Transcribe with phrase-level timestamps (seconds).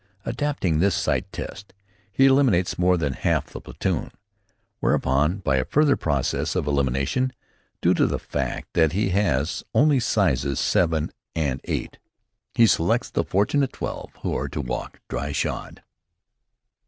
[0.25, 1.75] Adopting this sight test,
[2.11, 4.09] he eliminates more than half the platoon,
[4.79, 7.31] whereupon, by a further process of elimination,
[7.81, 11.99] due to the fact that he has only sizes 7 and 8,
[12.55, 15.83] he selects the fortunate twelve who are to walk dry shod.